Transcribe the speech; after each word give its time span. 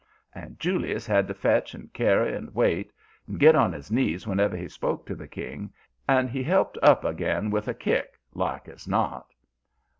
And 0.33 0.59
Julius 0.59 1.05
had 1.05 1.27
to 1.27 1.35
fetch 1.35 1.75
and 1.75 1.93
carry 1.93 2.33
and 2.35 2.55
wait, 2.55 2.91
and 3.27 3.39
get 3.39 3.55
on 3.55 3.71
his 3.71 3.91
knees 3.91 4.25
whenever 4.25 4.57
he 4.57 4.67
spoke 4.67 5.05
to 5.05 5.13
the 5.13 5.27
king, 5.27 5.71
and 6.09 6.27
he 6.27 6.41
helped 6.41 6.79
up 6.81 7.05
again 7.05 7.51
with 7.51 7.67
a 7.67 7.75
kick, 7.75 8.19
like 8.33 8.67
as 8.67 8.87
not. 8.87 9.31